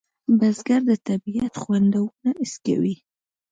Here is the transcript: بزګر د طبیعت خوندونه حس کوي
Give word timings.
بزګر 0.39 0.81
د 0.89 0.91
طبیعت 1.07 1.53
خوندونه 1.61 2.29
حس 2.39 2.53
کوي 2.65 2.95